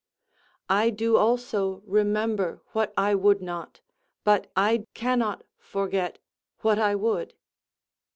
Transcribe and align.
_"I 0.67 0.89
do 0.89 1.15
also 1.15 1.83
remember 1.85 2.63
what 2.71 2.91
I 2.97 3.13
would 3.13 3.39
not; 3.39 3.81
but 4.23 4.51
I 4.55 4.87
cannot 4.95 5.43
forget 5.59 6.17
what 6.61 6.79
I 6.79 6.95
would." 6.95 7.35